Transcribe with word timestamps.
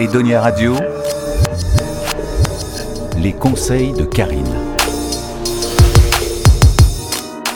Edonia 0.00 0.40
Radio, 0.40 0.76
les 3.16 3.32
conseils 3.32 3.92
de 3.92 4.04
Karine. 4.04 4.46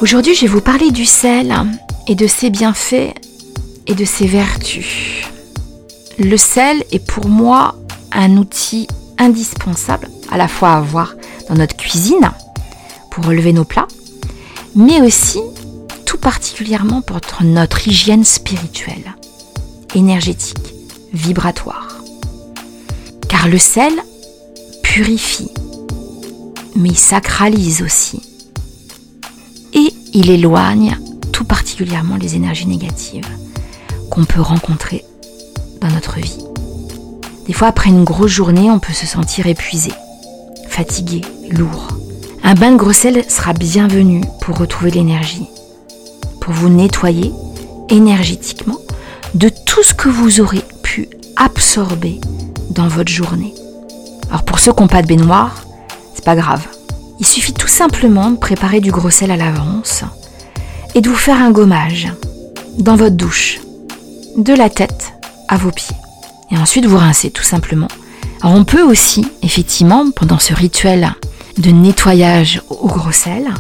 Aujourd'hui, 0.01 0.35
je 0.35 0.41
vais 0.41 0.47
vous 0.49 0.61
parler 0.61 0.91
du 0.91 1.05
sel 1.05 1.55
et 2.09 2.17
de 2.17 2.27
ses 2.27 2.51
bienfaits 2.51 3.15
et 3.87 3.95
de 3.95 4.05
ses 4.05 4.27
vertus. 4.27 5.29
Le 6.18 6.36
sel 6.36 6.82
est 6.91 7.07
pour 7.07 7.29
moi 7.29 7.77
un 8.11 8.36
outil 8.36 8.88
indispensable 9.18 10.09
à 10.32 10.36
la 10.36 10.48
fois 10.48 10.70
à 10.70 10.79
avoir 10.79 11.14
dans 11.48 11.54
notre 11.54 11.77
cuisine 11.77 12.32
pour 13.12 13.24
relever 13.24 13.52
nos 13.52 13.64
plats, 13.64 13.88
mais 14.74 15.00
aussi 15.00 15.38
tout 16.06 16.18
particulièrement 16.18 17.02
pour 17.02 17.20
notre 17.43 17.86
hygiène 17.86 18.24
spirituelle, 18.24 19.14
énergétique, 19.95 20.74
vibratoire. 21.12 21.91
Car 23.42 23.51
le 23.51 23.59
sel 23.59 23.92
purifie, 24.84 25.50
mais 26.77 26.91
il 26.91 26.96
sacralise 26.96 27.83
aussi. 27.83 28.23
Et 29.73 29.92
il 30.14 30.30
éloigne 30.30 30.96
tout 31.33 31.42
particulièrement 31.42 32.14
les 32.14 32.36
énergies 32.36 32.69
négatives 32.69 33.27
qu'on 34.12 34.24
peut 34.24 34.41
rencontrer 34.41 35.05
dans 35.80 35.88
notre 35.88 36.20
vie. 36.20 36.38
Des 37.48 37.52
fois, 37.52 37.66
après 37.66 37.91
une 37.91 38.05
grosse 38.05 38.30
journée, 38.30 38.70
on 38.70 38.78
peut 38.78 38.92
se 38.92 39.09
sentir 39.09 39.48
épuisé, 39.48 39.91
fatigué, 40.69 41.22
lourd. 41.50 41.88
Un 42.45 42.55
bain 42.55 42.70
de 42.70 42.77
gros 42.77 42.92
sel 42.92 43.28
sera 43.28 43.55
bienvenu 43.55 44.20
pour 44.41 44.56
retrouver 44.56 44.92
l'énergie, 44.92 45.48
pour 46.41 46.52
vous 46.52 46.69
nettoyer 46.69 47.33
énergétiquement 47.88 48.78
de 49.34 49.48
tout 49.48 49.83
ce 49.83 49.95
que 49.95 50.09
vous 50.09 50.41
aurez 50.41 50.62
pu 50.84 51.09
absorber 51.34 52.20
dans 52.73 52.89
votre 52.89 53.11
journée. 53.11 53.55
Alors 54.28 54.45
pour 54.45 54.59
ceux 54.59 54.73
qui 54.73 54.81
n'ont 54.81 54.89
pas 54.89 55.03
de 55.03 55.06
baignoire, 55.06 55.65
c'est 56.15 56.25
pas 56.25 56.37
grave. 56.37 56.67
Il 57.20 57.27
suffit 57.27 57.53
tout 57.53 57.69
simplement 57.69 58.31
de 58.31 58.37
préparer 58.37 58.81
du 58.81 58.91
gros 58.91 59.11
sel 59.11 59.31
à 59.31 59.37
l'avance 59.37 60.05
et 60.95 61.01
de 61.01 61.09
vous 61.09 61.17
faire 61.17 61.41
un 61.41 61.51
gommage 61.51 62.09
dans 62.79 62.97
votre 62.97 63.17
douche, 63.17 63.61
de 64.37 64.55
la 64.55 64.70
tête 64.70 65.12
à 65.48 65.56
vos 65.56 65.70
pieds. 65.70 65.97
Et 66.51 66.56
ensuite 66.56 66.87
vous 66.87 66.98
rincez 66.98 67.31
tout 67.31 67.42
simplement. 67.42 67.89
Alors 68.42 68.56
on 68.56 68.64
peut 68.64 68.83
aussi, 68.83 69.27
effectivement, 69.42 70.11
pendant 70.11 70.39
ce 70.39 70.55
rituel 70.55 71.14
de 71.59 71.70
nettoyage 71.70 72.62
au 72.70 72.89
gros 72.89 73.12
sel, 73.12 73.53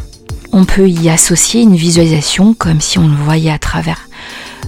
on 0.52 0.64
peut 0.64 0.88
y 0.88 1.08
associer 1.08 1.62
une 1.62 1.76
visualisation 1.76 2.54
comme 2.54 2.80
si 2.80 2.98
on 2.98 3.08
le 3.08 3.14
voyait 3.14 3.52
à 3.52 3.58
travers 3.58 4.08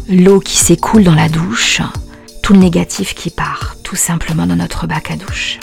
l'eau 0.08 0.41
qui 0.41 0.56
s'écoule 0.56 1.05
dans 1.05 1.14
la 1.14 1.29
douche, 1.29 1.81
tout 2.45 2.53
le 2.53 2.59
négatif 2.59 3.14
qui 3.14 3.31
part 3.31 3.75
tout 3.83 3.97
simplement 3.97 4.47
dans 4.47 4.56
notre 4.56 4.87
bac 4.87 5.11
à 5.11 5.17
douche. 5.17 5.59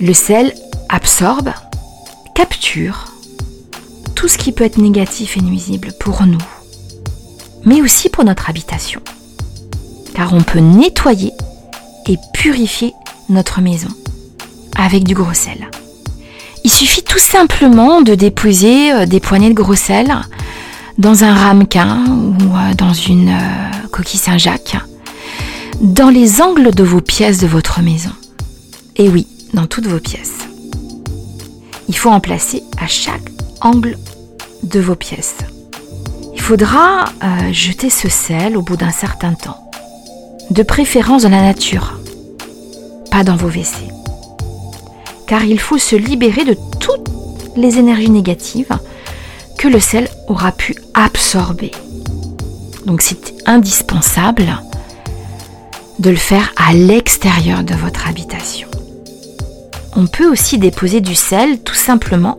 Le 0.00 0.12
sel 0.12 0.52
absorbe, 0.88 1.52
capture 2.34 3.12
tout 4.16 4.26
ce 4.26 4.36
qui 4.36 4.50
peut 4.50 4.64
être 4.64 4.78
négatif 4.78 5.36
et 5.36 5.40
nuisible 5.40 5.92
pour 6.00 6.26
nous, 6.26 6.42
mais 7.64 7.80
aussi 7.80 8.08
pour 8.08 8.24
notre 8.24 8.50
habitation. 8.50 9.00
Car 10.12 10.34
on 10.34 10.42
peut 10.42 10.58
nettoyer 10.58 11.32
et 12.08 12.18
purifier 12.34 12.92
notre 13.28 13.60
maison 13.60 13.90
avec 14.76 15.04
du 15.04 15.14
gros 15.14 15.34
sel. 15.34 15.70
Il 16.64 16.70
suffit 16.72 17.04
tout 17.04 17.20
simplement 17.20 18.02
de 18.02 18.16
déposer 18.16 18.92
euh, 18.92 19.06
des 19.06 19.20
poignées 19.20 19.50
de 19.50 19.54
gros 19.54 19.76
sel 19.76 20.12
dans 20.98 21.22
un 21.22 21.32
ramequin 21.32 22.06
ou 22.08 22.56
euh, 22.56 22.74
dans 22.74 22.92
une 22.92 23.28
euh, 23.28 23.88
coquille 23.92 24.18
Saint-Jacques 24.18 24.76
dans 25.80 26.10
les 26.10 26.40
angles 26.40 26.74
de 26.74 26.84
vos 26.84 27.00
pièces 27.00 27.38
de 27.38 27.46
votre 27.46 27.80
maison. 27.80 28.10
Et 28.96 29.08
oui, 29.08 29.26
dans 29.54 29.66
toutes 29.66 29.86
vos 29.86 30.00
pièces. 30.00 30.38
Il 31.88 31.96
faut 31.96 32.10
en 32.10 32.20
placer 32.20 32.62
à 32.80 32.86
chaque 32.86 33.30
angle 33.60 33.98
de 34.62 34.80
vos 34.80 34.94
pièces. 34.94 35.36
Il 36.34 36.40
faudra 36.40 37.04
euh, 37.22 37.52
jeter 37.52 37.90
ce 37.90 38.08
sel 38.08 38.56
au 38.56 38.62
bout 38.62 38.76
d'un 38.76 38.90
certain 38.90 39.34
temps. 39.34 39.70
De 40.50 40.62
préférence 40.62 41.22
dans 41.22 41.30
la 41.30 41.42
nature, 41.42 41.98
pas 43.10 43.24
dans 43.24 43.36
vos 43.36 43.48
WC. 43.48 43.88
Car 45.26 45.44
il 45.44 45.60
faut 45.60 45.78
se 45.78 45.96
libérer 45.96 46.44
de 46.44 46.56
toutes 46.80 47.08
les 47.56 47.78
énergies 47.78 48.10
négatives 48.10 48.76
que 49.58 49.68
le 49.68 49.80
sel 49.80 50.08
aura 50.28 50.52
pu 50.52 50.76
absorber. 50.94 51.70
Donc 52.86 53.02
c'est 53.02 53.34
indispensable 53.46 54.60
de 56.02 56.10
le 56.10 56.16
faire 56.16 56.52
à 56.56 56.72
l'extérieur 56.72 57.62
de 57.62 57.74
votre 57.74 58.08
habitation. 58.08 58.68
On 59.94 60.08
peut 60.08 60.28
aussi 60.28 60.58
déposer 60.58 61.00
du 61.00 61.14
sel 61.14 61.62
tout 61.62 61.76
simplement 61.76 62.36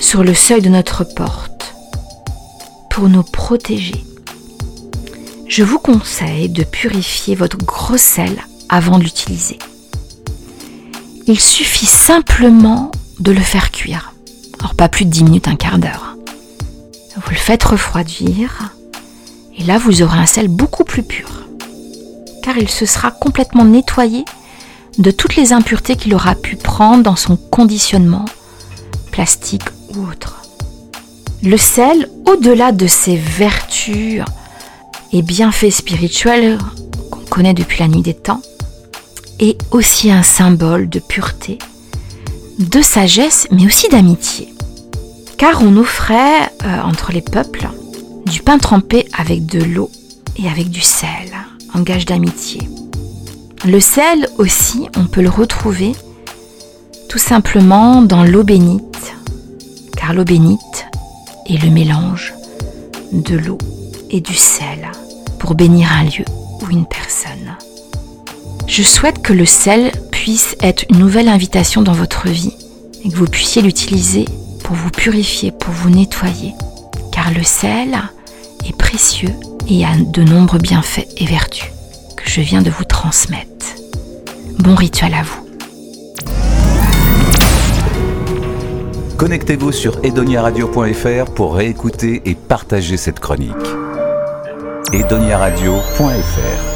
sur 0.00 0.24
le 0.24 0.32
seuil 0.32 0.62
de 0.62 0.70
notre 0.70 1.04
porte 1.04 1.74
pour 2.88 3.10
nous 3.10 3.22
protéger. 3.22 4.02
Je 5.46 5.64
vous 5.64 5.78
conseille 5.78 6.48
de 6.48 6.64
purifier 6.64 7.34
votre 7.34 7.58
gros 7.58 7.98
sel 7.98 8.34
avant 8.70 8.98
de 8.98 9.04
l'utiliser. 9.04 9.58
Il 11.26 11.38
suffit 11.38 11.84
simplement 11.84 12.90
de 13.20 13.32
le 13.32 13.40
faire 13.40 13.70
cuire. 13.70 14.14
Alors 14.60 14.74
pas 14.74 14.88
plus 14.88 15.04
de 15.04 15.10
10 15.10 15.24
minutes, 15.24 15.48
un 15.48 15.56
quart 15.56 15.78
d'heure. 15.78 16.16
Vous 17.16 17.30
le 17.30 17.36
faites 17.36 17.64
refroidir 17.64 18.72
et 19.58 19.64
là 19.64 19.76
vous 19.76 20.00
aurez 20.00 20.18
un 20.18 20.26
sel 20.26 20.48
beaucoup 20.48 20.84
plus 20.84 21.02
pur 21.02 21.45
car 22.46 22.58
il 22.58 22.70
se 22.70 22.86
sera 22.86 23.10
complètement 23.10 23.64
nettoyé 23.64 24.24
de 24.98 25.10
toutes 25.10 25.34
les 25.34 25.52
impuretés 25.52 25.96
qu'il 25.96 26.14
aura 26.14 26.36
pu 26.36 26.54
prendre 26.54 27.02
dans 27.02 27.16
son 27.16 27.36
conditionnement, 27.36 28.24
plastique 29.10 29.68
ou 29.92 30.06
autre. 30.06 30.44
Le 31.42 31.56
sel, 31.56 32.08
au-delà 32.24 32.70
de 32.70 32.86
ses 32.86 33.16
vertus 33.16 34.22
et 35.12 35.22
bienfaits 35.22 35.72
spirituels 35.72 36.58
qu'on 37.10 37.24
connaît 37.28 37.52
depuis 37.52 37.80
la 37.80 37.88
nuit 37.88 38.02
des 38.02 38.14
temps, 38.14 38.42
est 39.40 39.58
aussi 39.72 40.12
un 40.12 40.22
symbole 40.22 40.88
de 40.88 41.00
pureté, 41.00 41.58
de 42.60 42.80
sagesse, 42.80 43.48
mais 43.50 43.66
aussi 43.66 43.88
d'amitié. 43.88 44.54
Car 45.36 45.62
on 45.62 45.76
offrait 45.76 46.48
euh, 46.64 46.80
entre 46.82 47.10
les 47.10 47.22
peuples 47.22 47.68
du 48.24 48.40
pain 48.40 48.58
trempé 48.58 49.08
avec 49.18 49.46
de 49.46 49.64
l'eau 49.64 49.90
et 50.38 50.48
avec 50.48 50.70
du 50.70 50.80
sel 50.80 51.25
d'amitié. 51.84 52.68
Le 53.64 53.80
sel 53.80 54.28
aussi, 54.38 54.88
on 54.96 55.04
peut 55.04 55.22
le 55.22 55.28
retrouver 55.28 55.92
tout 57.08 57.18
simplement 57.18 58.02
dans 58.02 58.24
l'eau 58.24 58.42
bénite, 58.42 59.14
car 59.96 60.12
l'eau 60.12 60.24
bénite 60.24 60.86
est 61.46 61.62
le 61.62 61.70
mélange 61.70 62.34
de 63.12 63.36
l'eau 63.36 63.58
et 64.10 64.20
du 64.20 64.34
sel 64.34 64.90
pour 65.38 65.54
bénir 65.54 65.88
un 65.92 66.04
lieu 66.04 66.24
ou 66.62 66.70
une 66.70 66.86
personne. 66.86 67.56
Je 68.66 68.82
souhaite 68.82 69.22
que 69.22 69.32
le 69.32 69.46
sel 69.46 69.92
puisse 70.10 70.56
être 70.60 70.84
une 70.90 70.98
nouvelle 70.98 71.28
invitation 71.28 71.82
dans 71.82 71.92
votre 71.92 72.28
vie 72.28 72.54
et 73.04 73.10
que 73.10 73.16
vous 73.16 73.26
puissiez 73.26 73.62
l'utiliser 73.62 74.24
pour 74.64 74.74
vous 74.74 74.90
purifier, 74.90 75.52
pour 75.52 75.72
vous 75.72 75.90
nettoyer, 75.90 76.54
car 77.12 77.32
le 77.32 77.44
sel 77.44 77.96
est 78.66 78.76
précieux 78.76 79.32
et 79.68 79.84
a 79.84 79.96
de 79.96 80.22
nombreux 80.22 80.58
bienfaits 80.58 81.06
et 81.16 81.26
vertus 81.26 81.70
que 82.16 82.28
je 82.28 82.40
viens 82.40 82.62
de 82.62 82.70
vous 82.70 82.84
transmettre. 82.84 83.66
Bon 84.58 84.74
rituel 84.74 85.14
à 85.14 85.22
vous. 85.22 85.46
Connectez-vous 89.16 89.72
sur 89.72 89.98
edoniaradio.fr 90.04 91.32
pour 91.34 91.54
réécouter 91.54 92.22
et 92.26 92.34
partager 92.34 92.96
cette 92.96 93.20
chronique. 93.20 93.54
edoniaradio.fr 94.92 96.75